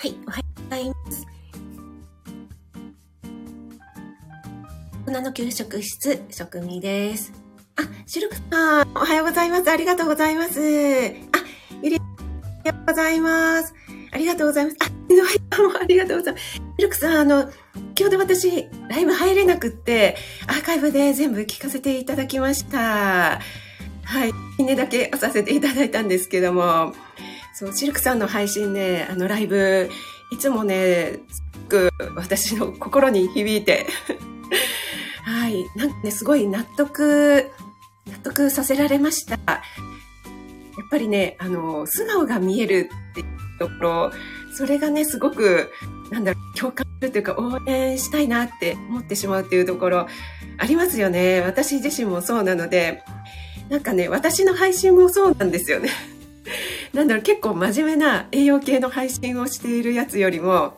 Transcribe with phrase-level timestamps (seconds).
[0.00, 1.26] はい、おはようございます。
[5.06, 7.34] 大人の給食室、職味です。
[7.76, 9.70] あ、シルクさん、おはようございます。
[9.70, 10.58] ありがとうございます。
[10.58, 10.62] あ、
[11.82, 11.98] ゆり、
[12.64, 13.74] おはようございます。
[14.10, 14.76] ありがとうございます。
[14.80, 16.46] あ、井上さんもありがとうございます。
[16.54, 17.50] シルクさん、あの、
[17.90, 23.38] 先ほど私、ライブ入れなくって、アーカイブで全部聞かせていただきました。
[24.04, 24.30] はい。
[24.30, 26.94] いいねだけさせていただいたんですけども、
[27.60, 29.90] そう、シルクさんの配信ね、あのライブ、
[30.30, 33.86] いつもね、すごく私の心に響いて、
[35.24, 37.50] はい、なんかね、すごい納得、
[38.06, 39.32] 納得させられました。
[39.36, 44.12] やっぱりね、あの、素顔が見えるっていうところ、
[44.56, 45.70] それがね、すごく、
[46.10, 50.08] なんだろう、共感するというか、応援したいなって思ってしまうっていうところ、
[50.56, 51.42] ありますよね。
[51.42, 53.02] 私自身もそうなので、
[53.68, 55.90] なんかね、私の配信もそうなんですよね。
[56.92, 60.74] なんだろう、結構真面目な栄養系の配信をしているやつよりも、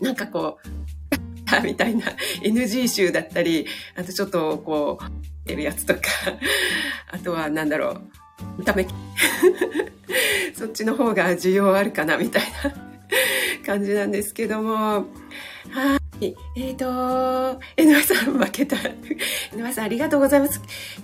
[0.00, 0.68] なんかこう、
[1.62, 2.06] みたいな
[2.42, 6.00] NG 集だったり、あとちょっとこう、てるやつとか、
[7.10, 8.00] あとはなんだろ
[8.58, 8.86] う、た目、
[10.54, 12.74] そっちの方が需要あるかな、みたいな
[13.64, 15.06] 感じなんですけども、
[15.70, 16.34] はい。
[16.56, 18.76] えっ、ー、と、江上さん負けた。
[19.52, 20.60] 江上さんありがとうございます。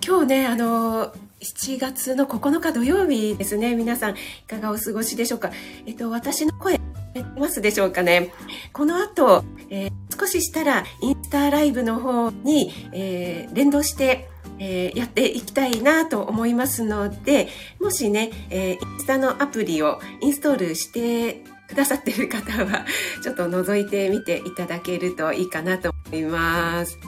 [0.06, 3.74] 今日ね、あの、7月の9日土曜日ですね。
[3.74, 4.14] 皆さん、い
[4.46, 5.50] かがお過ごしでしょうか？
[5.86, 6.78] えっと、私の声、
[7.14, 8.30] 出ますでしょうかね？
[8.74, 17.48] この後、えー、少ししたら、インスタライブの方に、えー、連動して、えー、やっていきたいなと思いますので、
[17.80, 22.84] もしね、えインスタのアプリをインストールしてくださっている方は、
[23.22, 26.98] ちょっと覗いてみていただけるといいかなと思います。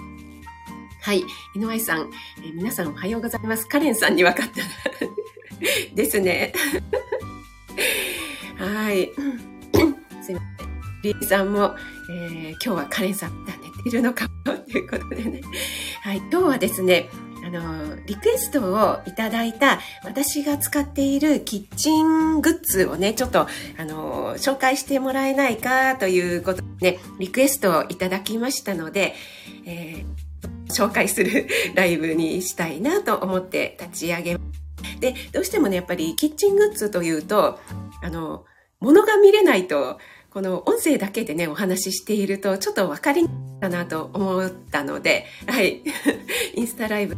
[1.02, 1.24] はい。
[1.56, 2.10] 井上さん、
[2.44, 3.66] えー、皆さんおはようございます。
[3.66, 6.52] カレンさんに分かったですね。
[8.56, 9.10] はい。
[10.22, 10.62] すいません。
[11.02, 11.74] リーさんも、
[12.08, 15.40] えー、今日はカレンさんが寝ているのかもということでね。
[16.02, 16.18] はい。
[16.18, 17.08] 今日はですね、
[17.44, 29.16] あの、リクエストをいただいた私が使っているキッチングッズをね、ちょっと、あの、紹介してもらえないかということでね、リクエストをいただきましたので、
[29.66, 30.21] えー
[30.72, 34.38] 紹介する ライブにしたいなと思って立ち上げ
[35.00, 37.58] で、どうしてもね、やっぱりキッチングッズというと、
[38.02, 38.44] あの、
[38.80, 39.98] 物が見れないと、
[40.30, 45.82] この音声だけでね、お話ししていると、ちょっと分かりにくいかなと思ったので、はい。
[46.54, 47.16] インスタライブ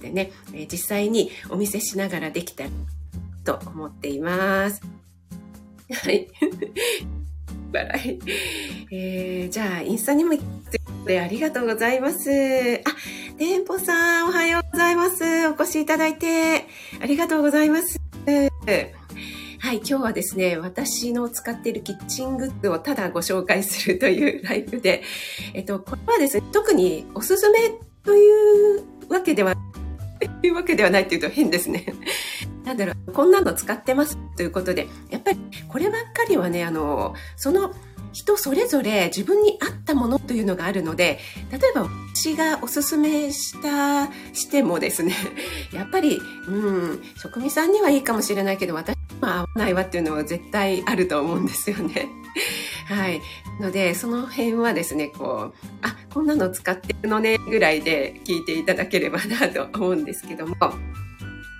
[0.00, 0.32] でね、
[0.70, 2.70] 実際にお見せしながらできたら
[3.44, 4.80] と思っています。
[5.92, 6.28] はい。
[7.72, 8.18] 笑い。
[8.90, 12.30] えー、じゃあ、インスタにも行ってでありがとうございます。
[12.84, 12.90] あ、
[13.38, 15.48] 店舗さん、おはようございます。
[15.48, 16.66] お越しいただいて、
[17.00, 17.98] ありがとうございます。
[19.60, 25.02] はい、今日はですね、私の使っているキッチングッズをただご紹介するというライブで、
[25.54, 27.72] えっと、これはですね、特におすすめ
[28.04, 29.56] というわけでは、
[30.40, 31.86] というわけではないっていうと変ですね。
[32.68, 37.74] なんだろう、こんなの使ってますということで、やっぱりこればっかりはね、あの、その
[38.12, 41.18] 人それぞれ自分に合ったものというのがあるので、
[41.50, 45.14] 例えば私がおすすめした、してもですね、
[45.72, 52.06] やっぱり、うん、職味さんにはいいかもしれないけど、私は合わないわっていうのは絶対あると思うんですよね。
[52.86, 53.22] はい。
[53.60, 60.54] ので、その辺はですね、こう、あ、こんなの使ってるのね、ぐらいで聞いていただければなと思うんですけども。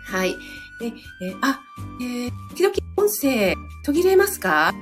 [0.08, 0.34] はい。
[0.78, 1.60] で、えー、あ、
[2.00, 4.68] えー、時々音声途切れますか？
[4.68, 4.74] あ、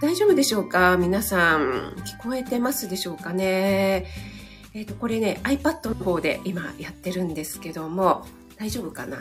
[0.00, 0.96] 大丈夫でしょうか？
[0.96, 4.06] 皆さん、聞こえてますでしょうかね？
[4.74, 8.26] えっ、ー、と、これね、iPad の方で今やってるんですけども、
[8.56, 9.18] 大丈夫かな？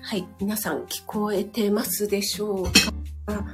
[0.00, 2.64] はい、皆さん聞こえてますでしょう
[3.26, 3.44] か？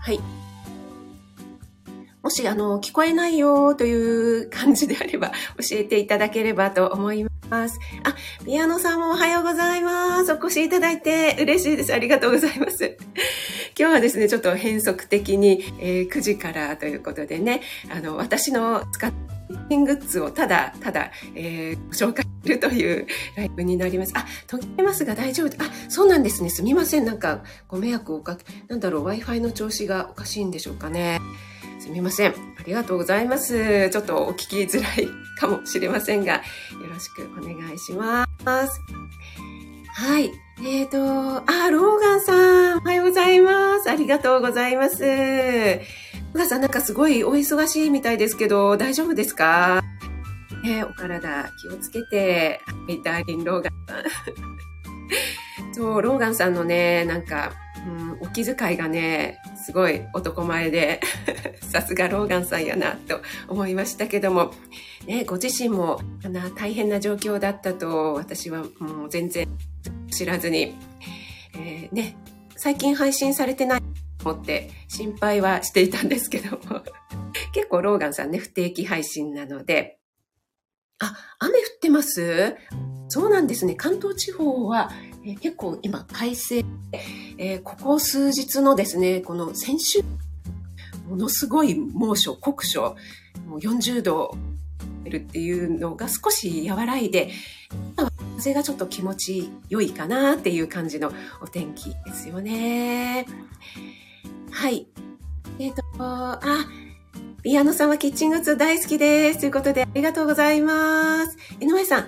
[0.00, 0.20] はい。
[2.26, 5.30] もし、あの、聞こえないよという感じであれば、
[5.62, 7.78] 教えていただければと思います。
[8.02, 10.32] あ、ピアノさんもおはようございます。
[10.32, 11.94] お越しいただいて嬉しいです。
[11.94, 12.96] ありがとうございます。
[13.78, 17.60] 今日はですね、ちょっと変則的に、えー、9時からということでね、
[17.94, 23.06] あの、私の使ってグッズをただただ、えー、ご紹介するという
[23.36, 24.12] ライブになります。
[24.16, 26.50] あ、途切れますが大丈夫あ、そうなんですね。
[26.50, 27.04] すみません。
[27.04, 31.20] なんか、ご迷惑をかけ、なんだろう、Wi-Fi の調子がおかしいんでしょうかね。
[31.86, 32.32] すみません。
[32.32, 32.34] あ
[32.66, 33.90] りがとうございます。
[33.90, 36.40] ちょっとお聞きづらいかもしれませんが、よ
[36.92, 38.80] ろしくお願いします。
[39.94, 40.32] はい。
[40.64, 40.98] えっ、ー、と、
[41.48, 43.88] あ、ローガンさん、おはようございます。
[43.88, 45.00] ありがとうございます。
[45.04, 45.80] ロー
[46.34, 49.80] ガンさん、なんかすごいお忙しいみたいですけど、大丈夫ですか？
[50.64, 53.94] ね、お体気をつけて、はい、ダーリン・ローガンさ
[55.70, 55.72] ん。
[55.72, 57.52] そう、ローガンさんのね、なんか、
[57.86, 61.00] うん、お気遣いがね、すごい男前で、
[61.62, 64.52] さすがローガンさんやな、と思いましたけども、
[65.06, 69.46] ね、ご自身もな大変な状況だったと、私はもう全然
[70.10, 70.74] 知らずに、
[71.54, 72.16] えー、ね、
[72.56, 73.80] 最近配信されてない
[74.18, 76.82] と思って心配はしていたんですけども、
[77.54, 79.98] 結構ローガンさんね、不定期配信なので、
[80.98, 82.56] あ、雨降ってます？
[83.08, 83.76] そうなんですね。
[83.76, 84.90] 関東地方は、
[85.26, 86.64] えー、結構今快晴、
[87.36, 90.04] えー、ここ数日のですね、この先週、
[91.08, 92.94] ものすごい猛暑、酷暑、
[93.48, 94.36] もう40度
[95.10, 97.30] るっていうのが少し和らいで、
[97.96, 103.26] 今は風がちょっと気持ち良いかなっていう感じのお天気ですよね。
[104.52, 104.86] はい。
[105.58, 106.38] えっ、ー、と、あ、
[107.42, 109.40] ピアノさんはキッチングッズ大好きです。
[109.40, 111.36] ということで、ありがとうございます。
[111.60, 112.06] 井上さん、あ、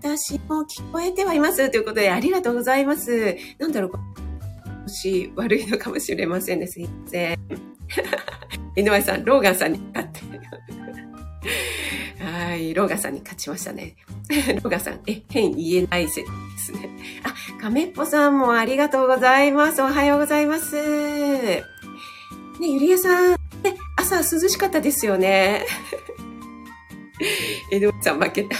[0.00, 1.70] 私も聞こえてはいます。
[1.70, 3.36] ということで、ありがとうございます。
[3.58, 6.66] なんだろう、もし悪いのかもしれませんね。
[6.66, 7.38] すいません。
[8.76, 10.20] 井上さん、ローガンさんに勝って。
[12.22, 13.96] はい、ローガンさんに勝ちましたね。
[14.28, 16.90] ローガンさん、え、変言えない説ですね。
[17.22, 19.82] あ、亀っぽさんもありがとうございます。
[19.82, 20.76] おはようございます。
[20.76, 21.62] ね、
[22.60, 23.38] ゆりえさん、ね、
[23.96, 25.64] 朝涼しかったですよね。
[27.70, 28.56] 江戸さん負けた。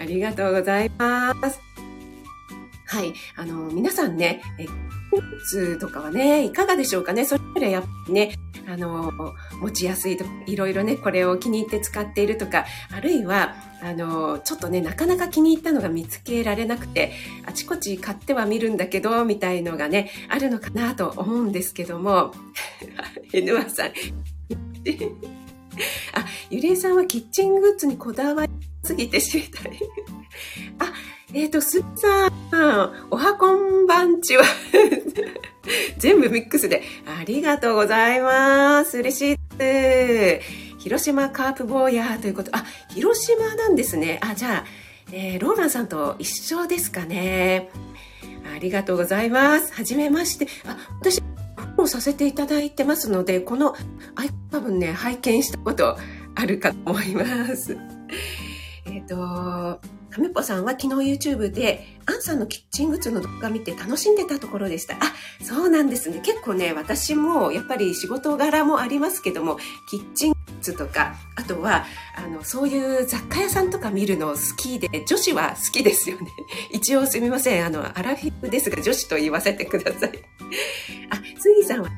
[0.00, 1.60] ありがとうございます。
[2.86, 3.12] はい。
[3.36, 4.66] あの、皆さんね、え、
[5.46, 7.24] ツとかはね、いかがでしょうかね？
[7.24, 8.34] それぞれやっぱりね、
[8.66, 9.12] あの、
[9.60, 17.12] 持ちやすいとか、いろいろね、これを気に入って使っているとか、あるいは、あの、ちょっとね、なかなか気に入ったのが見つけられなくて、
[17.46, 22.32] あちこち買っては見るんだけど、みたいのがね、あるのかなと思うんですけども、
[23.32, 23.86] N ワさん、
[26.14, 29.78] あ、ゆりえさんはキッチングッズにこだわりすぎて知りたい。
[30.78, 30.92] あ、
[31.32, 34.44] えっ、ー、と、すっさん、おはこんばんちは
[35.98, 38.98] 全部ミックスで、ありがとうございます。
[38.98, 40.70] 嬉しいです。
[40.78, 44.18] 広島カープ坊やということ、あ、広島なんですね。
[44.22, 47.68] あ、じゃあ、えー、ローランさんと一緒ですかね。
[48.54, 49.72] ありがとうございます。
[49.72, 50.46] はじめまして。
[50.64, 55.98] あ、私、フォローさせていただいてますので、この、あ多分ね、拝見したこと
[56.34, 57.24] あるかと思いま
[57.54, 57.76] す。
[58.90, 64.96] えっ、ー、と、亀っぽさんは昨日 YouTube で、アンさんのキッチングッズの動画見て楽しんでたところでした。
[64.96, 64.98] あ、
[65.40, 66.20] そうなんですね。
[66.24, 69.58] 結構ね、私もやっぱり仕事柄もありますけども、
[69.88, 71.84] キッチングッズとか、あとは、
[72.16, 76.26] あの、そういう雑貨屋さんとか見るの好きで、女子は好きですよね。
[76.72, 77.64] 一応すみません。
[77.64, 80.12] あの、アラフィフですが、女子と言わせてください。
[81.10, 81.90] あ、杉さんは、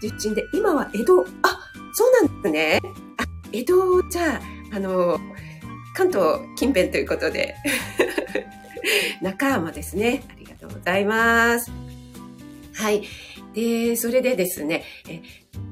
[0.00, 1.58] 出身で、今は江戸、あ、
[1.92, 2.80] そうなんですね。
[3.16, 5.18] あ、江戸、じゃあ、あの、
[5.98, 7.56] 関東近辺ということで
[9.20, 10.22] 中浜ですね。
[10.30, 11.72] ありがとうございます。
[12.72, 13.02] はい。
[13.52, 15.20] で、それでですね、え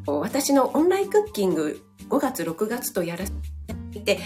[0.04, 3.32] 私のオンラインクッキング5月、6月とやらせ
[3.92, 4.18] ていて、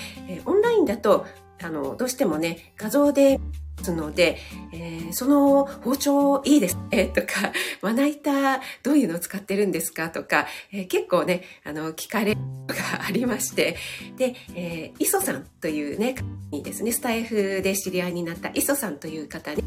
[0.47, 1.27] オンラインだと、
[1.63, 3.39] あの、どうしてもね、画像で
[3.83, 4.39] すので、
[4.73, 13.77] えー、その包丁いいですね とか、まな板どういうのを使ってるんですかとか、えー、結構ね、あの、聞かれることがありまして、
[14.17, 16.15] で、えー、磯さんというね、
[16.51, 19.63] にですね、スタイフで知り合いになった磯さんという方に、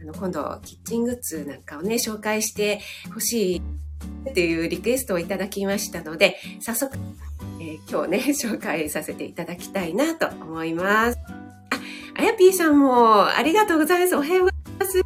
[0.00, 2.80] あの、今度、キッチングッズなんかをね、紹介して
[3.12, 3.62] ほしい
[4.30, 6.96] っていうリクエストをいただきましたので、早速、
[7.60, 11.18] えー、今日ね、紹介させていただきたいなと思います。
[12.42, 14.16] あやぴーさんも、ありがとうございます。
[14.16, 15.02] おはようございます。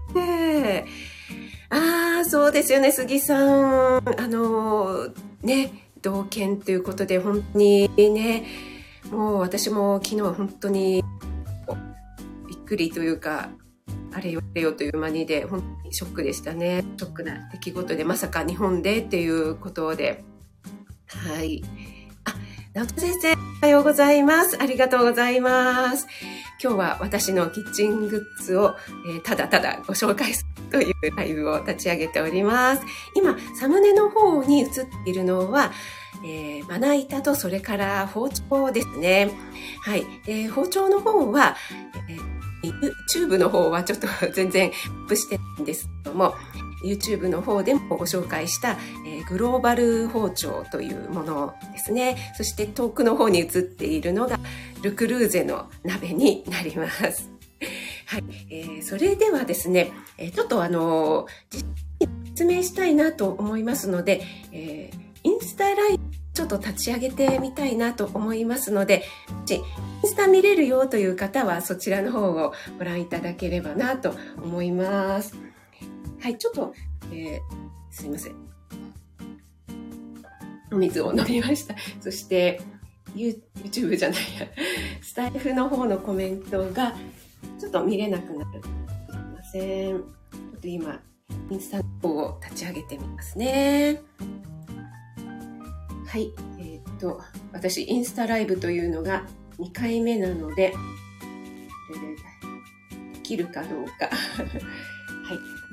[1.68, 3.96] ああ、そうですよね、杉さん。
[4.18, 5.08] あの、
[5.42, 8.46] ね、同県ということで、本当にね、
[9.10, 11.04] もう私も昨日本当に
[12.48, 13.50] びっくりというか、
[14.14, 16.84] あれよあれよという間にで、本当にショックでしたね。
[16.96, 20.24] ショックな出来事で、まさか日本でっていうことで。
[21.06, 21.62] はい。
[22.24, 22.34] あ、
[22.72, 24.60] 直人先生、おはようございます。
[24.60, 26.06] ありがとうございます。
[26.62, 28.76] 今日は私のキッチングッズを、
[29.08, 32.82] えー、ただただご紹介するというライブを立ち上げております。
[33.14, 34.68] 今、サムネの方に映っ
[35.04, 35.72] ているのは、
[36.22, 39.30] えー、まな板とそれから包丁ですね。
[39.80, 40.06] はい。
[40.26, 41.56] えー、包丁の方は、
[42.62, 46.34] えー、YouTube の方はちょっと全然アップしてないんですけども、
[46.84, 52.32] YouTube の方でもご紹介した、えー、グローバル包丁というものですね。
[52.36, 54.38] そして遠くの方に映っているのが
[54.82, 57.30] ルクルーゼの鍋になります。
[58.06, 58.24] はい。
[58.50, 66.04] えー、それではですね、えー、ちょっとあのー、説明したいなと思いますので、えー、インスタライブ
[66.36, 69.04] ちょっと立ち上げてみたいなと思いますので、
[69.40, 69.62] もしイン
[70.04, 75.45] スタ見れるよという方はそちらの方をご覧いただければなと思います。
[76.26, 76.74] はい、ちょっと、
[77.12, 77.40] えー、
[77.88, 78.34] すいません。
[80.72, 81.76] お水を飲みました。
[82.00, 82.60] そして、
[83.14, 84.48] YouTube じゃないや、
[85.02, 86.96] スタイフの方のコメントが
[87.60, 88.60] ちょっと見れなくなる。
[88.60, 89.98] すいません。
[89.98, 90.00] ちょ
[90.56, 91.00] っと今、
[91.48, 94.02] インスタの方を立ち上げてみますね。
[96.08, 96.32] はい。
[96.58, 97.20] えー、っと、
[97.52, 99.24] 私、インスタライブというのが
[99.60, 100.74] 2回目なので、
[103.14, 104.08] できるかどうか。
[104.10, 105.65] はい。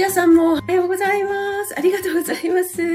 [0.00, 1.74] 也さんもおはようございます。
[1.76, 2.80] ありがとうございます。
[2.80, 2.86] は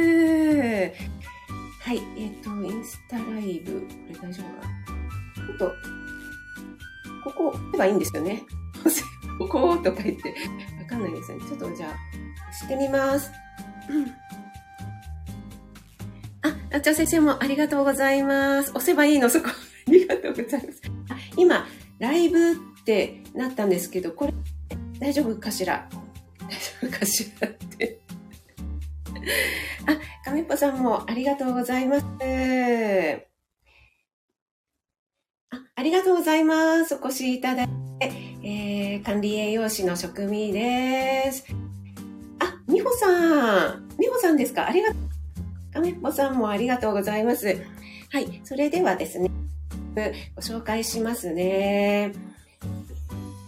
[1.92, 1.98] い。
[2.18, 5.48] えっ、ー、と、インスタライブ、これ大丈夫かな？
[5.48, 5.74] ちょっと、
[7.26, 8.44] ここ、押せばいいんですよね。
[9.38, 10.34] こことか言って、
[10.80, 11.46] わかんないですよね。
[11.46, 13.30] ちょっとじゃあ、してみます。
[16.44, 18.70] あ、あっちゃん先生もありがとうございます。
[18.70, 19.48] 押せばいいの、そこ。
[19.50, 20.82] ありがとうございます。
[21.10, 21.68] あ、今、
[22.00, 22.56] ライブっ
[22.86, 24.34] てなったんですけど、これ、
[25.00, 25.90] 大丈夫かしら
[26.90, 28.00] かしらって。
[29.88, 32.06] あ、かめっぽさんもありがとうございます。
[35.52, 36.96] あありがとうございます。
[36.96, 37.74] お越しいただいて。
[38.46, 41.46] えー、管理栄養士の職味です。
[42.40, 43.88] あ、美穂さん。
[43.98, 44.68] 美穂さんですか？
[44.68, 44.98] ありがとう。
[45.76, 47.58] あめっぽさんもありがとうございます。
[48.10, 48.42] はい。
[48.44, 49.32] それではですね、
[50.36, 52.12] ご紹介しますね。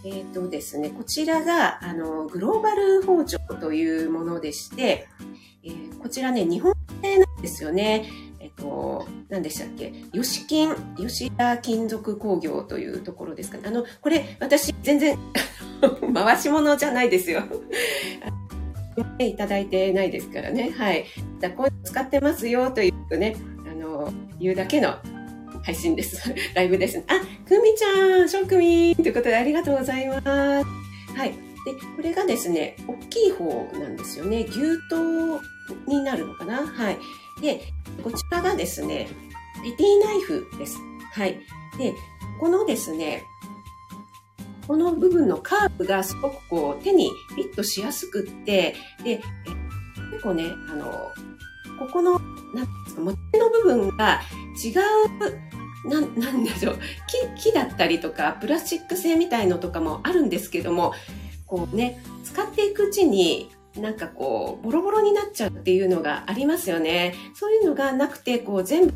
[0.06, 5.08] え、ー、とですね、こちらが、あの、グローバル包丁というものでして、
[5.64, 8.08] えー、こちらね、日本製なんですよね。
[8.38, 9.92] えっと、何でしたっけ？
[10.12, 13.64] 吉金、吉田金属工業というところですかね。
[13.66, 15.18] あの、これ、私、全然
[16.14, 17.42] 回し物じゃないですよ。
[19.18, 20.70] いただいてないですからね。
[20.70, 21.04] はい。
[21.40, 23.36] だこう使ってますよというね、
[23.68, 24.94] あの、言うだけの
[25.66, 26.32] 配信です。
[26.54, 30.28] ライブです、あ、くみちゃん、しょくみということでありがとうございます。
[30.28, 30.62] は
[31.26, 31.34] い。
[31.64, 34.46] で、これがですね、大きい方なんですよね。
[34.48, 35.40] 牛刀
[35.88, 36.64] になるのかな？
[36.64, 36.98] はい。
[37.42, 37.60] で、
[38.04, 39.08] こちらがですね、
[39.64, 40.78] ペティナイフです。
[41.12, 41.40] はい。
[41.76, 41.92] で、
[42.38, 43.24] このですね、
[44.68, 49.20] この部分のカーブがすごくこう手にフィットしやすくって、で、
[50.12, 51.12] 結構ね、あの、
[51.80, 52.20] ここの、
[52.54, 54.20] なんですか、持ち手の部分が
[54.64, 55.55] 違う、
[55.86, 56.78] な、なんでしょう
[57.36, 60.92] 木、木だったりとか、プラスチック製みたいのとかもあるんですけども、
[61.46, 67.14] こうね、使っていくうちに、なんかこう、ボロボロになっちゃうっていうのがありますよね。
[67.34, 68.92] そういうのがなくて、こう、全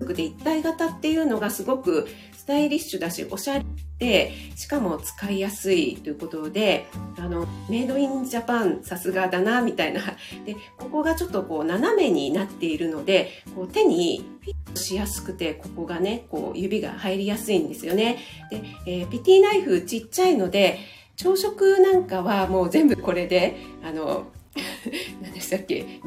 [0.00, 3.64] 部、で一体型っていうのがすごくスタイリッシュだし、おしゃれ
[4.02, 10.00] で、しかも使いやすいということで、あの、メイドインジャパンさすがだな、みたいな。
[10.44, 18.18] で、ここがちょっとこう斜めになっているので、こう手にフィットしやすくて、ここがね、こう指が入りやすいんですよね。
[18.50, 20.80] で、えー、ピティナイフちっちゃいので、
[21.14, 24.26] 朝食なんかはもう全部これで、あの、
[25.22, 26.00] 何でしたっけ、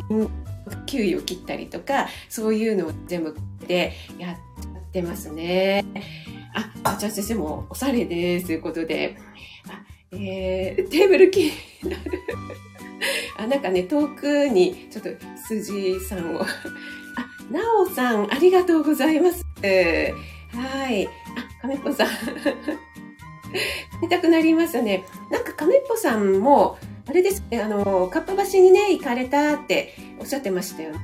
[0.85, 5.85] キウイを切ったりとか、そういうのを全部でやってますね。
[6.85, 8.45] あ、あちゃん先生もおしゃれです。
[8.45, 9.17] ということで、
[9.67, 11.51] あえー、テーブルキー
[11.83, 12.11] になる。
[13.37, 15.09] あ、なんかね、遠くに、ちょっと、
[15.47, 16.41] 筋さんを。
[16.45, 16.45] あ、
[17.51, 19.43] なおさん、ありがとうございます。
[19.63, 21.07] はい。
[21.07, 21.09] あ、
[21.61, 22.07] 亀っぽさん。
[24.01, 25.05] 見たくなりますね。
[25.31, 26.77] なんか亀っぽさんも、
[27.07, 30.99] あれですね、あの、かっぱ橋にね、行かれたっておっしゃってましたよね。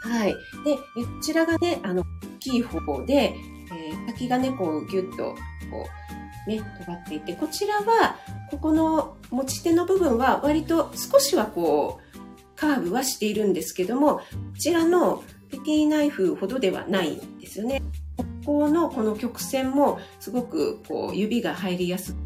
[0.00, 0.34] はい。
[0.64, 0.82] で、こ
[1.22, 3.34] ちらがね、あの、大きい方で、
[3.72, 5.34] えー、先がね、こう、ぎゅっと、
[5.70, 5.86] こ
[6.46, 8.16] う、ね、尖っていて、こちらは、
[8.50, 14.22] ここの持ち手の部分は割と少しはこう、カーブはしているんですけども、こ
[14.58, 17.82] ちらのペティナイフほどではないんですよね。
[18.16, 22.18] ここのこの曲線もすごくこう指が入りやすく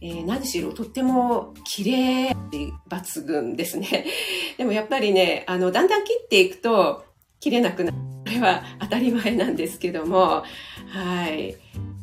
[0.00, 2.36] えー、何しろとっても綺麗
[2.88, 4.06] 抜群ですね。
[4.56, 7.04] でもやっぱりね、あの、だんだん切っていくと
[7.40, 8.15] 切れなくなる。
[8.26, 10.42] これは当たり前なんですけども、
[10.88, 11.56] はい。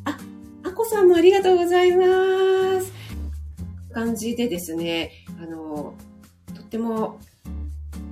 [0.05, 0.17] あ、
[0.63, 2.93] あこさんもありがとうございます。
[3.93, 5.11] 感じでですね、
[5.41, 5.95] あの、
[6.55, 7.19] とっても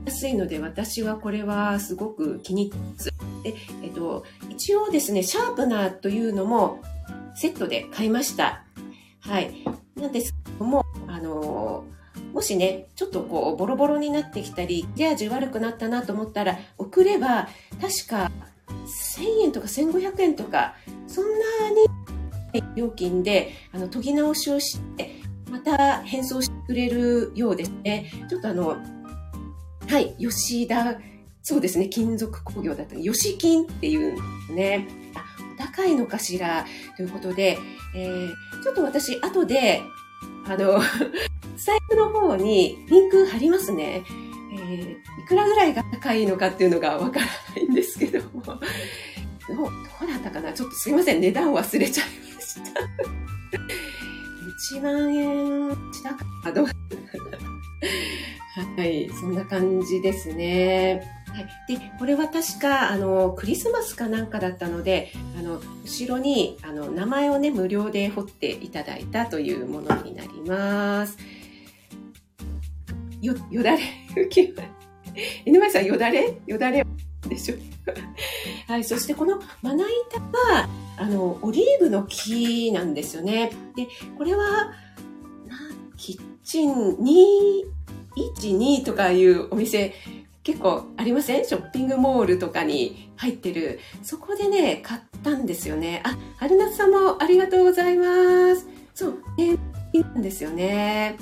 [0.06, 3.04] 安いので私はこれはすごく気に入っ
[3.44, 3.56] て。
[3.82, 6.82] えっと、一応ですね、シャープナーというのも
[7.36, 8.66] セットで買いました。
[9.22, 9.54] はい。
[9.96, 10.86] なんですけども、
[12.34, 17.50] もしね、ちょっとこう、ボロボロになってきたり、手味悪くなったなと思ったら、送れば、
[17.82, 18.32] 確か、
[19.18, 20.76] 1000円とか1500円とか、
[21.08, 25.12] そんなに料金で、あの、研ぎ直しをして、
[25.50, 28.12] また変装してくれるようですね。
[28.30, 28.78] ちょっとあの、
[29.88, 30.98] はい、吉田、
[31.44, 34.88] そうですね、金属工業だった吉金っていうんですね。
[35.58, 37.58] 高いのかしらということで、
[37.96, 39.82] えー、ちょっと私、後で、
[40.48, 40.82] あの、
[41.64, 44.04] サイトの方にリンク貼りますね。
[44.54, 48.60] えー、いくらぐらいが高いのかっていうのがわからないんですけども、どう、
[49.48, 49.68] どう
[50.08, 50.54] だったかな？
[50.54, 52.82] ちょっとすいません、値段忘れちゃいました。
[54.76, 56.72] 1万円したかどうは
[58.84, 61.08] い、そんな感じですね。
[61.28, 61.48] はい。
[61.78, 71.18] で、これは確か、あの、クリスマスかなんかだったので、あの、後ろに、あの、名前をね、無料で彫っていただいたというものになります。
[73.22, 73.80] よ、よだれ
[74.16, 74.42] 浮き
[75.46, 76.38] 井上さん、よだれ？
[76.48, 76.86] よだれ？
[77.28, 77.56] でしょ？
[78.72, 78.84] はい。
[78.84, 83.52] そしてこのまな板は、あの、オリーブの木なんですよね。
[83.76, 83.88] で、
[84.18, 84.72] これは、
[85.98, 86.98] キッチン
[88.16, 89.94] 212とかいうお店
[90.44, 91.46] 結構ありません？
[91.46, 93.80] ショッピングモールとかに入ってる。
[94.02, 96.02] そこでね、買ったんですよね。
[96.06, 98.68] あ、春夏さんもありがとうございます。
[98.96, 99.58] そう、ね、
[99.94, 101.18] なんですよね。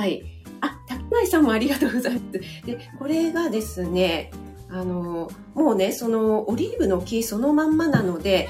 [0.00, 0.22] はい。
[0.62, 2.40] あ、高内さんもありがとうございます。
[2.64, 4.30] で、これがですね、
[4.70, 8.48] あの、もうね、そのオリーブの木そのまんまなので、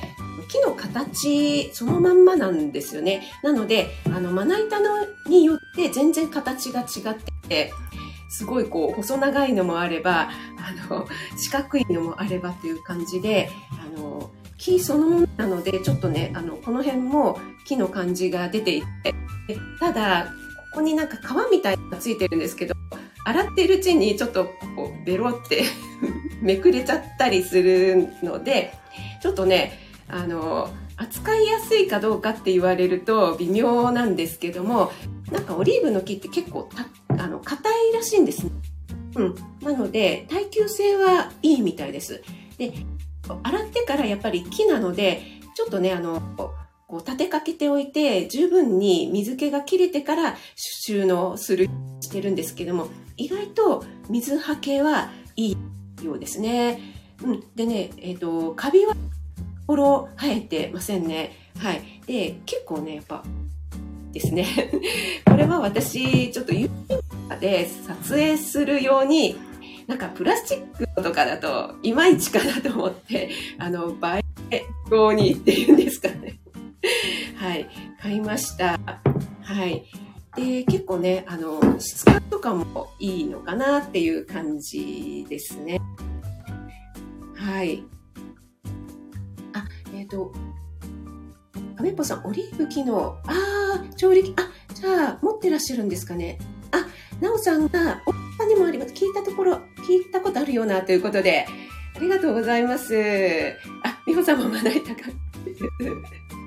[0.49, 3.25] 木の形そのまんまなんですよね。
[3.42, 4.90] なので、あの、まな板の
[5.26, 7.73] によって全然形が違って、
[8.28, 19.14] すごいこう、細長いのもあれば、あの、四角いのもあればっていう感じで、あの、木そのものなので、ちょっとね、あの、この辺も木の感じが出ていて、
[19.80, 20.33] ただ、
[20.70, 22.74] ここになんか皮みたいなのがついてるんですけど、
[23.24, 25.64] 洗っているうちにちょっとこうベロって
[26.40, 28.72] めくれちゃったりするので、
[29.22, 29.78] ちょっとね、
[30.09, 34.92] あの、扱いやすいかどうかって言われると微妙なんですけども、
[35.30, 36.68] なんかオリーブの木って結構
[37.09, 38.52] あの、硬いらしいんですね。
[39.16, 39.35] うん。
[39.62, 42.22] なので、耐久性はいいみたいです。
[42.59, 42.72] で、
[43.42, 45.22] 洗ってからやっぱり木なので、
[45.54, 46.20] ちょっとね、あの、
[46.90, 55.57] こう立てかけておいて、十分に水気が切れてから収納する、してるんですけども、意外と水はけはいい
[56.05, 56.81] ようですね。
[57.22, 57.44] うん。
[57.55, 58.96] でね、えっ、ー、と、カビは、
[59.68, 61.37] ほろ生えてませんね。
[61.59, 61.83] はい。
[62.09, 63.22] で、結構ね、やっぱ、
[64.11, 64.44] ですね。
[65.24, 69.37] これは私、ちょっと YouTube で撮影するように、
[69.87, 76.39] なんかプラスチックとかだといまいちかなと思って、あの、映え用にっていうんですかね。
[77.37, 77.69] はい、
[78.01, 78.79] 買いました。
[79.43, 79.85] はい。
[80.37, 85.81] で、結構ね、あの、質感とかもいいのかなっていう感じですね。
[87.35, 87.85] はい。
[89.53, 89.64] あ、
[89.95, 90.33] えっ、ー、と、
[91.77, 93.16] アメッポさん、オリーブ機能。
[93.27, 94.35] ああ、調理器。
[94.38, 96.38] あ、じゃあ、持ってらっしゃるんですかね。
[96.71, 96.87] あ、
[97.21, 98.93] なおさんが、お他にもあります。
[98.93, 101.47] 聞いたところ、聞いたことあるよなということで、
[101.97, 103.57] ありがとうございます。
[103.83, 105.03] あ、美穂さんもまな板か。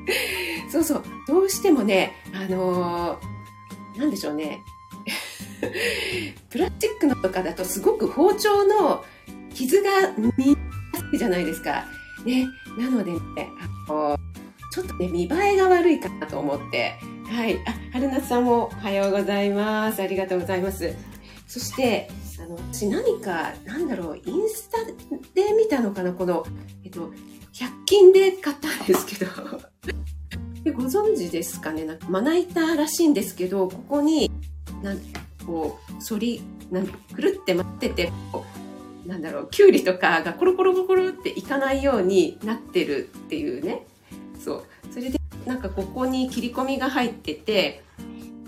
[0.69, 4.59] そうそう、どうしてもね、あのー、なんでしょうね。
[6.49, 9.03] プラスチックのとかだとすごく包丁の
[9.53, 9.89] 傷が
[10.37, 10.55] 見や
[11.09, 11.85] すいじゃないですか。
[12.25, 12.47] ね。
[12.77, 13.19] なのでね、
[13.87, 14.33] あのー
[14.73, 16.95] ちょっとね、見栄えが悪いかなと思って。
[17.29, 17.59] はい。
[17.67, 20.01] あ、春夏さんもおはようございます。
[20.01, 20.95] ありがとうございます。
[21.45, 24.83] そして、あの、私何か、なんだろう、インスタ
[25.35, 26.43] で見たのかなこの、
[26.83, 27.11] えっと、
[27.53, 29.27] 100均で買ったんですけど。
[30.63, 31.86] でご存知ですかね？
[31.86, 34.32] なんか、まな板らしいんですけど、ここに、
[34.82, 35.00] なん
[35.46, 36.41] こう、反り、
[36.72, 38.46] なんくるって待ってて、こ
[39.06, 43.86] うなんだろう、きゅうりとかがコロコロコロっていかないようになってるっていうね。
[44.39, 44.63] そう。
[44.91, 47.84] それでなんかここに切り込みが入ってて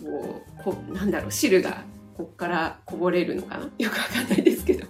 [0.01, 1.83] こうこなんだろう汁が
[2.15, 3.69] こっからこぼれるのかな？
[3.77, 4.87] よくわかんないですけど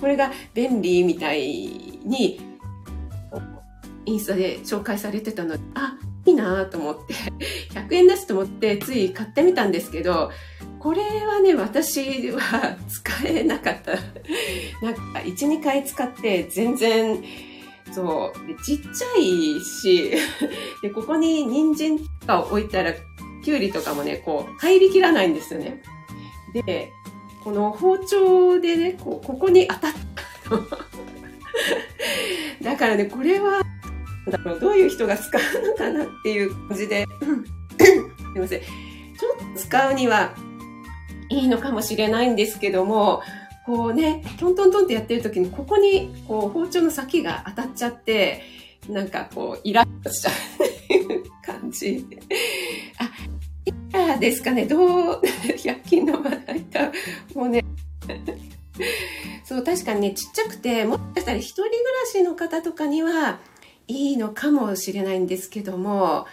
[0.00, 1.42] これが便利みたい
[2.04, 2.40] に
[4.06, 7.14] インスタで紹介されてたのであいいなと思って
[7.74, 10.30] 100円出すと思ってつい買ってみたんですけど
[10.78, 13.92] これはね私は使えなかった
[14.84, 17.22] なんか12回使って全然
[17.92, 18.62] そう。
[18.62, 20.10] ちっちゃいし、
[20.82, 22.92] で、ここに人参とかを置いたら、
[23.42, 25.82] きゅうりとかもね、こう、入りきらないんですよね。
[26.52, 26.92] で、
[27.44, 30.00] この包丁でね、こう、ここに当たった。
[32.62, 33.62] だからね、これは、
[34.30, 37.06] だろう、どういう人が使うのかなっていう感じで、
[37.78, 38.60] すいません。
[38.60, 40.34] ちょっと使うには
[41.28, 43.22] いいのかもしれないんですけども、
[43.64, 48.42] こうね、トントントンってやってる時に、ここに、こう、包丁の先が当たっちゃって、
[48.88, 52.06] なんかこう、イラッとしちゃうっていう感じ。
[52.98, 53.10] あ、
[53.96, 54.66] かですかね？
[54.66, 56.92] どう、100均のまな板、
[57.34, 57.64] もうね、
[59.44, 61.70] そう、確かにね、ちっちゃくて、もしかしたら一人暮
[62.04, 63.38] らしの方とかには
[63.88, 66.26] いいのかもしれないんですけども、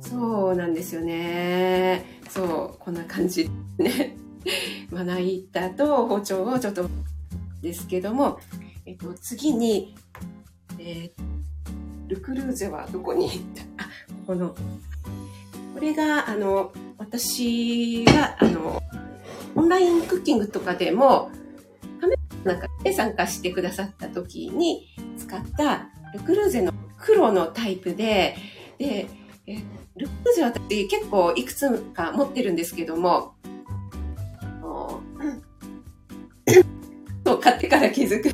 [0.00, 2.20] そうなんですよね。
[2.30, 4.16] そう、こんな感じね。
[4.90, 6.88] まな板と包丁をちょっと
[7.60, 8.38] ですけども、
[8.86, 9.94] えっと、次に、
[10.78, 13.30] えー、ルクルーゼはどこに？
[13.30, 13.40] 行っ
[13.76, 13.88] たあ、
[14.26, 14.54] この、
[15.74, 18.82] これが、あの、私は、あの、
[19.54, 21.30] オンラインクッキングとかでも、
[22.00, 24.86] カメラなんかで参加してくださった時に
[25.18, 28.36] 使ったルクルーゼの黒のタイプで、
[28.78, 29.08] で、
[29.46, 29.54] え
[29.96, 33.34] ルクルーゼは私結構いくつか持ってるんですけども、
[37.24, 38.30] そう買ってから気づく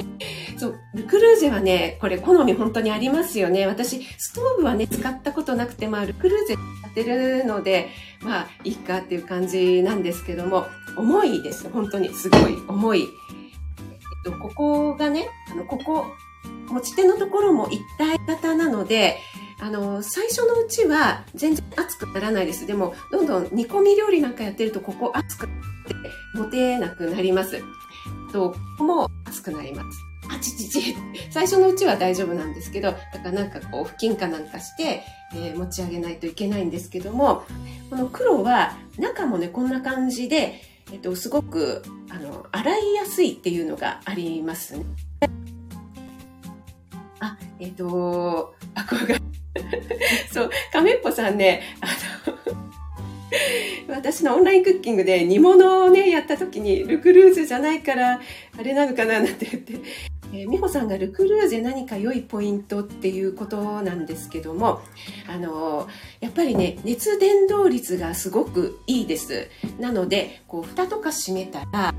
[0.56, 3.66] そう、ルクルーゼはね、これ好み本当にありますよね。
[3.66, 7.88] 私、ストーブはね、使ったことなくて、まあ、ルクルーゼ使ってるので、
[8.22, 11.68] まあ、いいかっていう感じなんですけども、重いです。
[11.68, 13.02] 本当に、すごい重い。
[13.02, 16.06] えっと、ここがね、あの、ここ、
[16.68, 19.18] 持ち手のところも一体型なので、
[19.58, 22.66] あの、最初のうちは全然熱くならないです。
[22.66, 25.56] でも、どんどん煮込み料理なんかやってると、ここ熱くなっ
[25.86, 25.94] て
[26.34, 27.62] 持てなくなります。
[28.32, 29.98] と、ここも熱くなります。
[30.28, 30.96] あちちち。
[31.30, 35.02] 最初のうちは大丈夫なんですけど、だからなんかこう、布巾かなんかして、
[35.34, 37.44] えー、持ち上げないといけないんですけども、
[37.88, 40.60] この黒は中もね、こんな感じで、
[40.92, 44.84] えっと、すごく、あの、洗いやすいっていうのがありますね。
[47.60, 49.20] えっと、あ、こ れ
[50.32, 51.86] そう、亀っぽさんね、あ
[52.30, 52.36] の
[53.88, 58.20] 私のオンラインクッキングで煮物をね、やった時に、ルクルーズじゃないから、
[58.58, 59.74] あれなのかななんて言って、
[60.32, 64.80] えー、美穂さんがルクルーゼ何か良いポイントっていうことなんですけども、
[65.28, 65.88] あのー、
[66.20, 69.48] やっぱりね、熱伝導率がすごくいいです。
[69.78, 71.94] なので、こう、蓋とか閉めたら、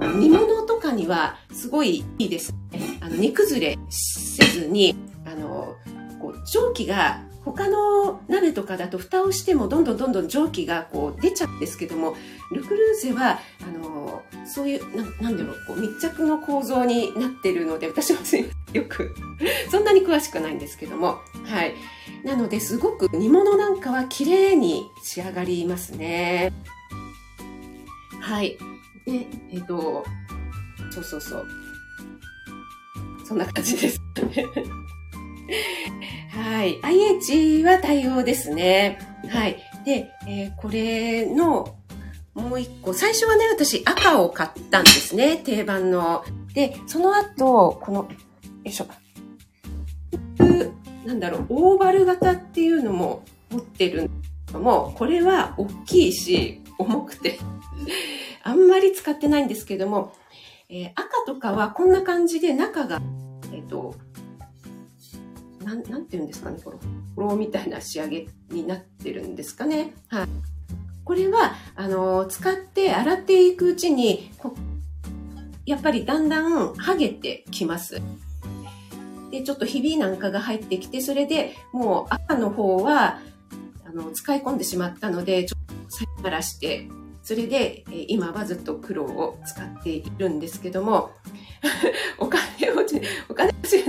[0.00, 2.54] 煮物とかにはすごいいいです。
[3.00, 5.76] あの、煮崩れせずに、あの、
[6.20, 12.16] こう蒸気が他の鍋とかだと蓋をしてもどんどんどんどん蒸気がこう出ちゃうんですけども
[12.50, 18.20] ルクルーゼはあのそういうななんだろうこう密着の構造になってるので私も
[18.72, 19.14] よく
[19.70, 21.18] そんなに詳しくないんですけども。
[21.44, 21.74] はい。
[22.24, 26.54] なのですごく煮物なんかは綺麗に仕上がりますね。
[28.20, 28.56] はい。
[29.06, 30.04] でえっ、ー、と
[30.90, 31.46] そうそうそう
[33.26, 34.00] そんな感じです
[36.30, 36.78] はい。
[36.82, 38.98] IH は対応ですね。
[39.28, 39.56] はい。
[39.84, 41.76] で、えー、これの、
[42.34, 45.36] もう一個、最初はね、私赤を買ったんですね。
[45.36, 46.24] 定番の。
[46.54, 48.08] で、その後、この、よ
[48.64, 48.86] いしょ。
[51.06, 57.38] なんだろう、オーバル型っていうのも持ってるんですけども、これは大きいし、重くて、
[58.44, 60.12] あんまり使ってないんですけども、
[60.68, 63.00] えー、赤とかはこんな感じで中が、
[63.52, 63.94] えっ、ー、と、
[65.64, 66.78] なん、なんて言うんですかね、この、
[67.16, 69.94] 衣みたいな仕上げになってるんですかね。
[70.08, 70.28] はい。
[71.04, 74.30] これは、あの、使って洗っていくうちに、
[75.64, 78.02] やっぱりだんだん剥げてきます。
[79.30, 83.20] で、ちょっとひびなんかが入ってきて、それでもう赤の方は、
[83.86, 86.88] あの、使い込んでしまったので、ちょっとさよならして、
[87.24, 91.10] それで、え今はずっと黒を使っているんですけども、
[92.20, 93.82] お金持ち、お金持ち、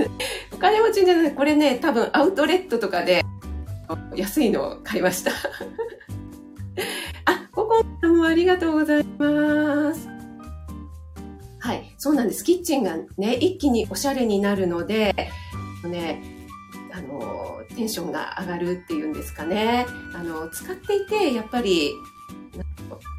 [0.52, 3.22] お金持ちじゃない、これね、多分アウトレットとかで
[4.14, 5.32] 安いのを買いました。
[7.26, 10.08] あ、ココさんもありがとうございます。
[11.58, 12.42] はい、そうなんです。
[12.42, 15.14] キッチンがね、一気におしゃれになるので、
[15.84, 16.22] ね、
[16.90, 19.84] あの、テンションが上がるっていうんですかね。
[20.14, 21.92] あの、使っていて、やっぱり、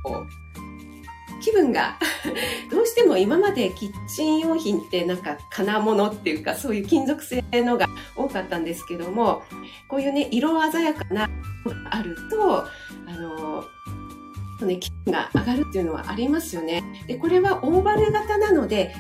[0.04, 1.98] こう、気分が
[2.72, 9.44] どうしても今までキッチン用品ってなんか金物っていうかそういう金属製のが多かったんですけども
[9.88, 11.30] こういうね色鮮やかな
[11.64, 12.68] のがあるとあ
[13.12, 13.64] の
[14.66, 16.84] ね、気分が上がるっていうのはありますよね。
[17.06, 18.96] で、これはオーバル型なので、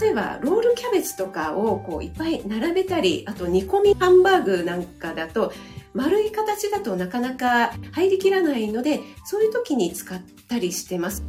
[0.00, 5.52] 例えばロールキャベツとかをこういっぱい並べたり、あと煮込みハンバーグなんかだと、
[5.94, 11.24] 丸い形だとなかなか入りきらないので、そういう時に使ったりしてます。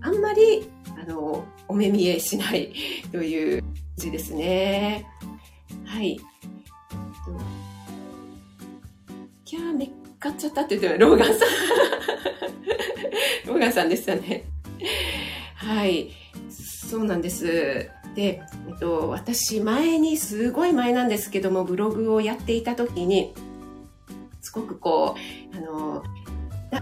[0.00, 2.72] あんまり、あの、お目見えしない
[3.10, 5.06] という感じですね。
[5.84, 6.20] はい。
[9.44, 11.48] キャー、めっかっちゃったって言ってローガンさん。
[13.46, 14.44] ローガンさんでしたね。
[15.54, 16.10] はい。
[16.50, 17.90] そうなんです。
[18.14, 23.34] で、えっと、私前にすごい前なんですけどもブログをやっていた時に
[24.58, 25.16] ごくこ
[25.52, 26.02] うあの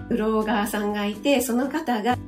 [0.08, 2.18] ブロガーさんがいて、その方が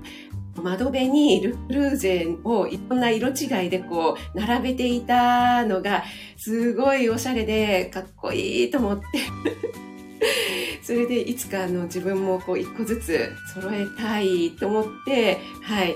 [0.62, 6.04] 窓辺にルルーゼをいろんな色違いでこう並べていたのが
[6.36, 9.04] すごいおしゃれでかっこいいと思って
[10.82, 15.94] それでいつかあの自分もこう一個ずつ揃えたいと思って、はい。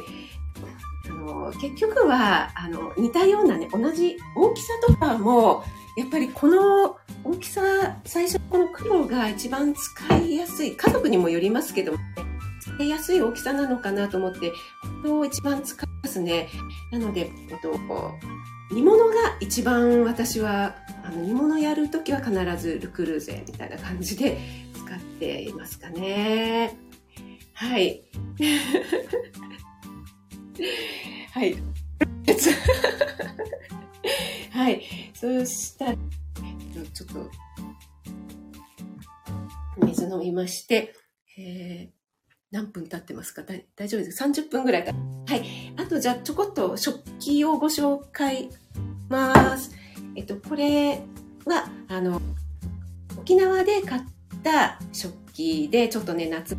[1.04, 5.64] あの結局はあの似たようなね、同じ大きさとかも、
[5.96, 7.60] やっぱりこの大きさ、
[8.04, 12.04] 最初この黒が一番使いやすい、家族にもよりますけども、ね、
[12.60, 14.56] 使いやすい大きさなのかなと思って、こ
[15.04, 16.48] れを一番使いますね。
[16.90, 17.72] なので、えっと、
[18.72, 24.38] 煮物が一番私は、あの煮物やるときは必ずルクルーゼみたいな感じで
[24.72, 26.78] 使っていますかね。
[27.52, 28.02] はい。
[31.32, 31.56] はい。
[34.52, 34.82] はい。
[35.22, 37.30] そしたら、ちょっと、
[39.86, 40.96] 水飲みまして、
[41.38, 41.94] えー、
[42.50, 43.44] 何分経ってますか？
[43.44, 44.90] 大丈夫ですか ?30 分ぐらいか。
[45.28, 45.72] はい。
[45.76, 48.50] あと、じゃあ、ちょこっと食器をご紹介
[49.08, 49.70] ます。
[50.16, 51.04] えっと、これ
[51.44, 52.20] は、あの、
[53.16, 54.02] 沖縄で買っ
[54.42, 56.56] た食器で、ちょっとね、夏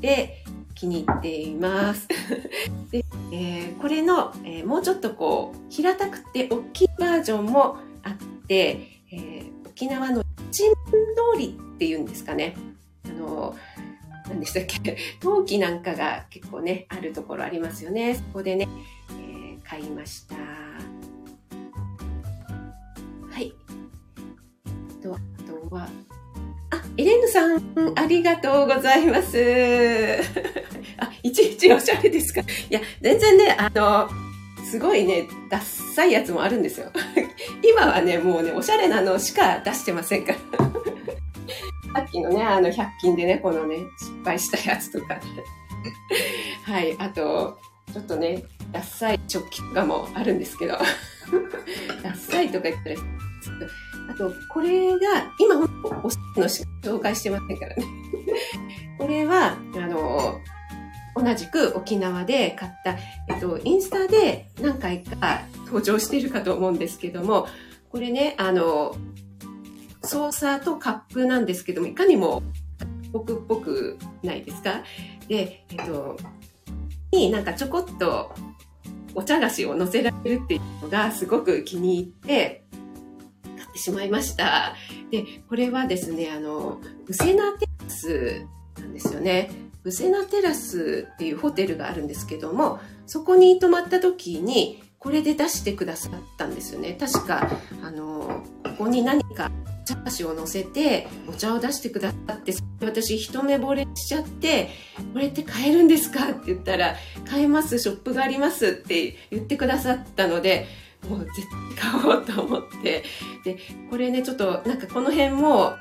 [0.00, 0.44] で
[0.76, 2.06] 気に入っています。
[2.92, 8.80] で、えー、これの、えー、もうちょっとこう、平たくて大きいバージョンもあって、
[9.12, 10.74] えー、沖縄の一文
[11.34, 12.54] 通りっていうんですかね。
[13.04, 13.56] あの、
[14.28, 14.96] 何でしたっけ？
[15.20, 18.14] 陶器なんかが結構ね、あるところありますよね。
[18.14, 18.68] そこでね、
[19.10, 20.34] えー、買いました。
[20.36, 20.42] は
[23.40, 23.52] い。
[25.02, 25.18] と、あ
[25.70, 25.88] とは、
[26.70, 27.62] あ、エレンヌさん、
[27.96, 29.38] ありがとうございます。
[30.98, 32.40] あ、いちいちおしゃれですか？
[32.40, 34.08] いや、全然ね、あの、
[34.70, 36.92] すごいね、ダッサいやつもあるんですよ。
[37.64, 40.38] 今はね、もうね、おしゃれなのしか出してませんから。
[42.00, 45.18] さっきのね、あの、100均でね、このね、失敗したやつとか、
[46.64, 47.58] はい、あと、
[47.94, 50.74] ちょっとね、ダッサい食器とかもあるんですけど、
[52.02, 53.04] ダッサいとか言ったら、ちょっ
[53.58, 53.66] と
[54.10, 55.58] あと、これが、今、
[56.02, 57.84] おしゃれの紹介してませんからね。
[58.98, 60.40] これは、あの、
[61.18, 62.96] 同じく沖縄で買った、
[63.28, 67.46] えっと、インスタで何回か登場してるかと思うんですけども、
[67.90, 68.94] これね、あの、
[70.04, 72.42] ソーサーとカップなんですけども、いかにも
[73.12, 74.82] 僕っぽくないですか？
[75.26, 76.16] で、えっと、
[77.10, 78.32] になんかちょこっと
[79.14, 82.64] お茶菓子を乗せられるっていうのがすごく気に入って
[83.42, 84.74] 買ってしまいました。
[85.10, 88.46] で、これはですね、あの、ウセナテラス
[88.78, 89.50] なんですよね。
[89.84, 96.96] ウセナテラスっていうホテルがあるんですけども、そこに泊まった時に、これで出してくださったんですよね。
[96.98, 97.48] 確か、
[97.82, 99.50] あの、ここに何か
[99.84, 104.70] 茶菓子を乗せてお茶を出してくださって、私一目惚れしちゃって、
[105.12, 106.96] これって買えるんですかって言ったら、
[107.28, 110.66] 買えます、ショップがありますって言ってくださったので、
[111.08, 111.30] もう絶
[111.76, 113.04] 対買おうと思って。
[113.44, 113.56] で、
[113.88, 115.74] これね、ちょっとなんかこの辺も、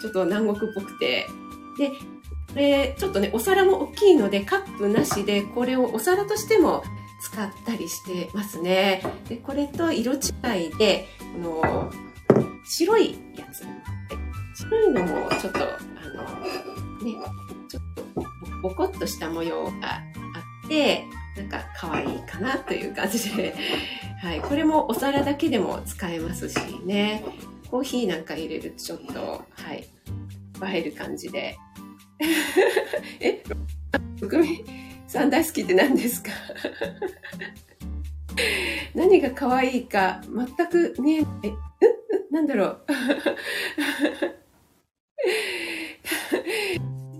[0.00, 1.26] ちょっと南国っぽくて、
[1.78, 1.90] で、
[2.52, 6.82] これ、ちょっとね、お皿も大きいので、カップなしで、これをお皿としても
[7.20, 9.02] 使ったりしてますね。
[9.28, 11.92] で、これと色違いで、この、
[12.64, 13.64] 白いやつ。
[14.62, 15.64] 白いのもちょっと、あ
[16.14, 16.40] の、
[17.04, 17.16] ね、
[17.68, 18.04] ちょっと
[18.62, 20.02] ボコッとした模様があ
[20.66, 21.04] って、
[21.36, 23.54] なんか可愛いかなという感じで、
[24.20, 27.24] はい、これもお皿だけでも使えますしね、
[27.70, 29.88] コーヒーなんか入れるとちょっと、はい、
[30.74, 31.56] 映える感じで。
[33.20, 33.42] え、
[34.20, 34.64] 福美
[35.06, 36.30] さん大好きって何ですか？
[38.94, 41.30] 何が可愛いか全く見えない。
[42.30, 42.86] なんだろう？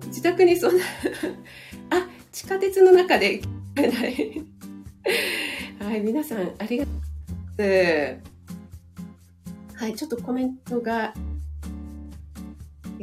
[0.07, 0.85] 自宅にそんな
[1.91, 4.45] あ、地下鉄の中で聞こえない。
[5.81, 6.95] はい、皆さん、ありがとう
[7.57, 8.23] ございま
[9.75, 9.83] す。
[9.83, 11.15] はい、ちょっとコメントが、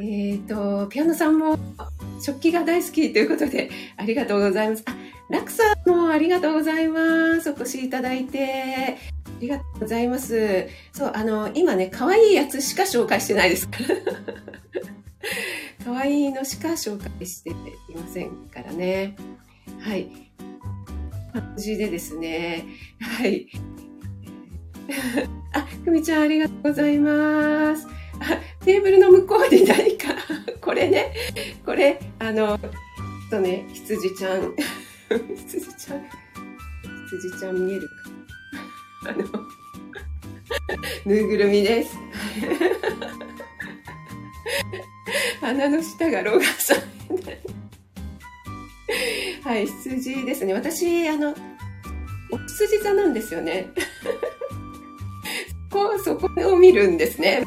[0.00, 1.58] っ、ー、と、ピアノさんも
[2.22, 4.84] 食器が大好きということで、 ありがとうございます。
[4.86, 4.96] あ、
[5.28, 7.50] ラクさんもありがとうございます。
[7.50, 8.96] お越しいただいて。
[9.26, 10.68] ありがとうございます。
[10.92, 13.96] そう、あの、今ね、可愛いやつしか紹介してないですから。
[15.84, 17.54] 可愛いのしか紹介してい
[17.96, 19.16] ませんからね。
[19.80, 20.08] はい。
[21.32, 22.64] 感じでですね。
[23.00, 23.48] はい。
[25.52, 27.97] あ、くみちゃんありがとうございます。
[28.64, 30.08] テーブルの向こうで何か、
[30.60, 31.14] これね、
[31.64, 32.58] これ、あの、
[33.30, 34.54] とね、羊ちゃん、
[35.36, 36.04] 羊ちゃん、
[37.06, 37.94] 羊ちゃん見えるか
[39.10, 39.24] あの、
[41.04, 41.96] ぬいぐるみです。
[45.40, 46.78] 鼻の下がロガさん。
[49.48, 50.52] はい、羊ですね。
[50.52, 51.34] 私、あの、
[52.46, 53.68] 羊座なんですよね。
[55.70, 57.44] こ、そこを見るんですね、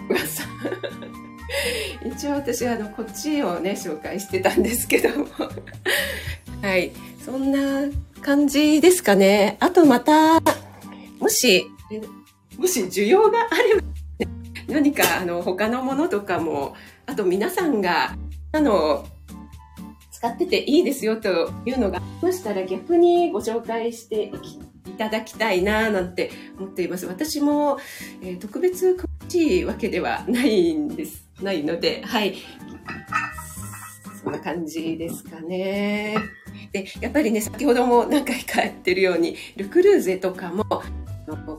[2.05, 5.27] 一応私はあのこっちをね紹介してたんですけども。
[6.61, 6.91] はい。
[7.23, 7.89] そんな
[8.21, 9.57] 感じですかね。
[9.59, 10.41] あとまた
[11.19, 11.67] もし
[12.57, 13.81] もし需要があれば、
[14.67, 18.15] 何かあの他のものとかもあと皆さんが
[18.51, 19.05] あの
[20.11, 27.05] 使ってていいですよというのがありましたら逆にご紹介していきいただきたいななんて思っています。
[27.05, 27.77] 私も、
[28.21, 31.27] えー、特別詳しいわけではないんです。
[31.41, 32.35] ないので、はい。
[34.23, 36.17] そんな感じですかね。
[36.71, 40.63] で、やっぱりね、先ほども何回かやってるように、ルクルーゼとかも、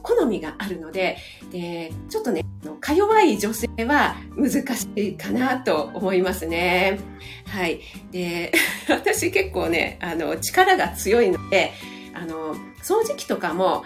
[0.02, 1.16] 好みがあるので、
[1.50, 2.44] で、ちょっとね、
[2.80, 6.98] か弱い女性は難しいかなと思いますね。
[7.46, 7.80] はい。
[8.10, 8.52] で、
[8.88, 11.72] 私結構ね、あの、力が強いので、
[12.12, 13.84] あの、掃除機とかも、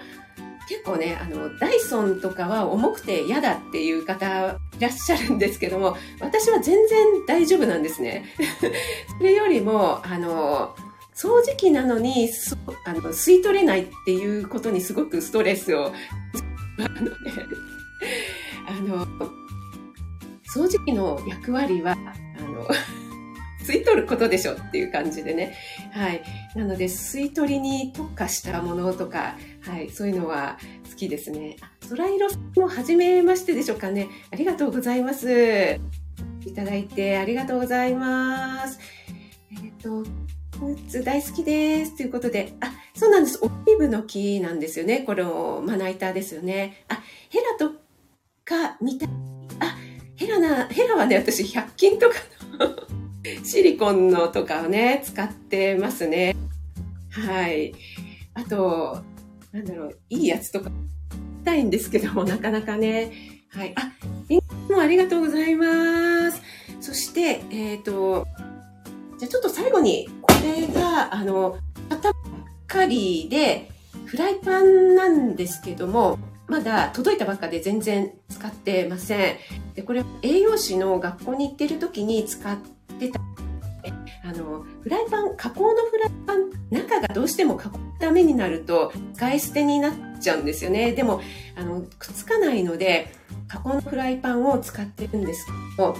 [0.69, 8.25] 結構ね、あの、ダイソンとかは重くて嫌だっていう方いらっしゃるんですけども、私は全然大丈夫なんですね。
[9.19, 10.75] それよりも、あの、
[11.15, 12.29] 掃除機なのに、
[12.85, 15.87] あの、吸い取れないっていうことにすごくストレスを、
[16.79, 17.13] あのね、
[18.67, 19.07] あの、
[20.53, 22.67] 掃除機の役割は、あの、
[23.67, 25.55] 吸い取ることでしょっていう感じでね。
[25.93, 26.23] はい。
[26.55, 31.57] なので、吸い取りに特化したものとか、はい、そういうのは好きですね。
[31.61, 34.09] あ、空色も初めましてでしょうかね。
[34.31, 35.81] ありがとうございます。
[36.45, 38.79] いただいてありがとうございます。
[39.51, 40.09] えっ、ー、と、
[40.61, 41.97] グッズ大好きです。
[41.97, 43.39] ということで、あ、そうなんです。
[43.43, 45.01] オリーブの木なんですよね。
[45.01, 46.85] このまな板ですよね。
[46.89, 47.75] あ、ヘラと
[48.45, 49.07] か見た、
[49.61, 49.77] あ、
[50.15, 52.15] ヘラな、ヘラはね、私100均とか
[52.59, 52.86] の
[53.45, 56.37] シリコンのとかをね、使ってますね。
[57.11, 57.75] はい。
[58.35, 59.03] あと、
[59.53, 60.71] なんだろう、いいやつとか、
[61.47, 63.13] たいんですけども、 なかなかね。
[63.49, 63.73] はい。
[63.77, 63.93] あ、
[64.29, 66.43] リンもありがとうございます。
[66.81, 68.27] そして、えっ、ー、と、
[69.19, 71.57] じゃちょっと最後に、これが、あの、
[71.89, 72.23] 買ったばっ
[72.67, 73.71] かりで、
[74.05, 79.37] フライパンなんですけども、まだ届いたばっかで全然使ってません。
[79.75, 82.57] で、これ栄養士の学校に行ってる時に使っ
[82.97, 83.21] ってた
[84.25, 91.21] あのフライパン加工のフライパン中がどうしても加工ダメになると使い捨てになっちゃうんですよねでも
[91.55, 93.15] あのくっつかないので
[93.47, 95.97] 加工のフライパンを使ってるんですけど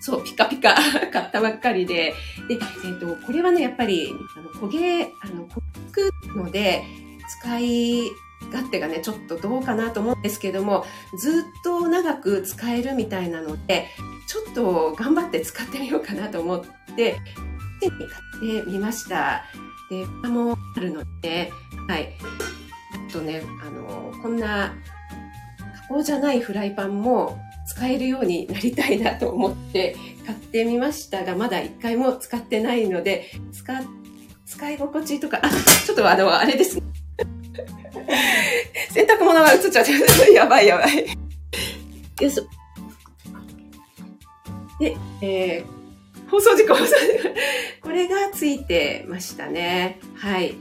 [0.00, 0.74] そう、ピカピカ
[1.12, 1.94] 買ったばっかりで。
[1.94, 2.14] で、
[2.50, 5.60] えっ、ー、と、これはね、やっぱり、あの焦げ、あの、焦
[5.92, 6.84] くので、
[7.42, 8.10] 使い
[8.46, 10.84] 勝手がね、ちょっとどうかなと思うんですけども、
[11.18, 13.88] ずっと長く使えるみたいなので、
[14.26, 16.60] ちょっと頑張って使ってみようかなと思っ
[16.96, 17.18] て、
[17.80, 18.06] 手に買
[18.62, 19.44] ってみました。
[19.90, 21.52] で、蓋もあるので、
[21.88, 22.14] はい。
[23.08, 24.74] あとね、あの、こんな
[25.88, 29.96] 加工じゃないフライパンも使えるようになりたいなと思って
[30.26, 33.64] 買ってみましたが、まだ一回も使ってないので、使、
[34.46, 35.48] 使い心地とか、あ、
[35.86, 36.82] ちょっとあの、あれですね。
[38.92, 39.92] 洗濯物が映っちゃって、
[40.32, 41.06] やばいやばい。
[41.06, 42.46] よいしょ。
[44.78, 47.88] で、えー、放送事故、放送事故。
[47.88, 49.98] これがついてましたね。
[50.14, 50.54] はい。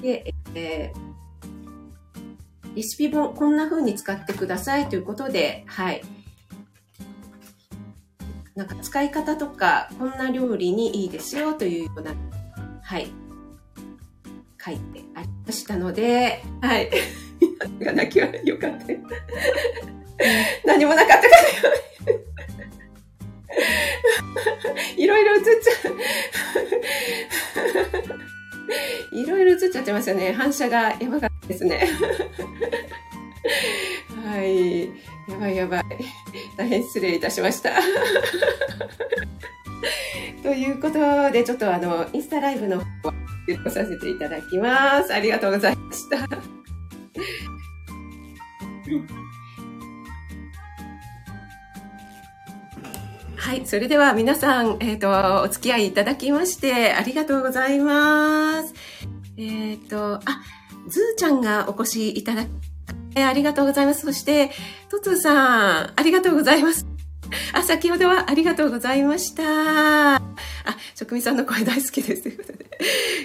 [0.00, 6.02] で、えー、レシピ本、こんな風に使ってくださいということで、はい。
[8.54, 12.14] なんか使い方とか、こんな料理にいいですよというような、
[12.82, 13.08] はい。
[14.64, 16.90] 書いてありましたので、はい。
[17.80, 18.86] が泣きはよかった。
[20.64, 21.32] 何もなかったから
[24.96, 25.96] いろいろ映っちゃう。
[29.20, 30.32] いろいろ映っちゃってますよね。
[30.32, 31.88] 反射がやばかったですね。
[34.24, 34.84] はい。
[34.84, 34.90] や
[35.38, 35.84] ばいやばい。
[36.56, 37.74] 大変失礼いたしました。
[40.42, 43.13] ということで、ちょっとあの、インスタライブの方は
[43.68, 45.12] させていただきます。
[45.14, 46.64] ありがとうございました。
[53.44, 53.66] はい。
[53.66, 58.72] それでは皆さん、えっ、ー、と、お付き合いいただきまして、ありがとうございます。
[59.36, 60.42] えっ、ー、と、あ、
[60.88, 62.48] ずーちゃんがお越しいただき、
[63.22, 64.06] ありがとうございます。
[64.06, 64.50] そして、
[64.88, 66.86] とつさん、ありがとうございます。
[67.52, 70.23] あ、先ほどはありがとうございました。
[70.64, 72.22] あ、職味さんの声大好きです。
[72.22, 72.64] ということで。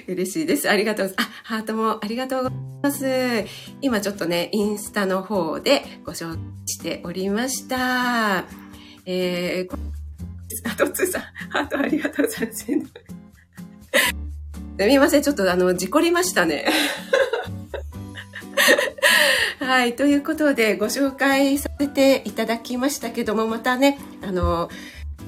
[0.08, 0.70] 嬉しいです。
[0.70, 1.14] ありがとう。
[1.18, 3.46] あ、ハートもありがとうございます。
[3.82, 8.46] 今ちょっとね、インスタの方でご紹介しておりました。
[9.06, 9.78] えー、
[10.70, 12.66] あ、とつさん、ハートありがとうございます。
[12.66, 12.72] す
[14.86, 16.66] みません、ちょっとあの、事故りましたね。
[19.60, 19.96] はい。
[19.96, 24.70] ということで、ご紹介させていただきましたけども、またね、あの、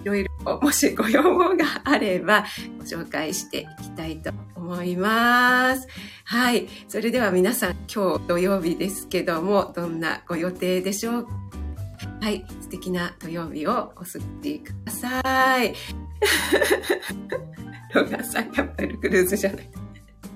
[0.04, 2.46] いろいろ、もしご要望があれば、
[2.80, 5.88] ご紹介していきたいと思います。
[6.26, 6.68] はい。
[6.88, 11.32] それでは皆さん、今日土曜日ですけども、どんなご予定でしょうか？
[12.22, 12.46] はい。
[12.62, 15.74] 素敵な土曜日をお過ごしください。
[17.94, 19.70] ロガさん、やっぱりクルーズじゃない。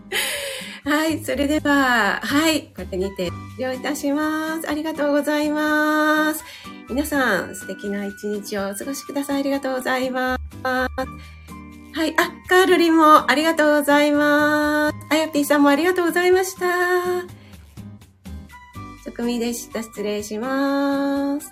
[0.85, 1.23] はい。
[1.23, 2.73] それでは、はい。
[2.75, 4.69] これにて終了いたします。
[4.69, 6.43] ありがとうございます。
[6.89, 9.39] 皆さん、素敵な一日をお過ごしください。
[9.39, 10.63] ありがとうございます。
[10.63, 12.13] はい。
[12.17, 14.95] あ、カールリンもありがとうございます。
[15.09, 16.65] あやぴーさんもありがとうございました。
[19.03, 19.81] つくみでした。
[19.81, 21.51] 失礼します。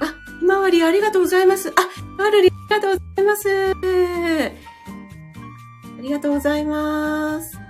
[0.00, 0.06] あ、
[0.40, 1.68] ひまわりありがとうございます。
[1.70, 1.72] あ、
[2.16, 4.71] カールリンありがとうございます。
[6.02, 7.61] ありがとうございます。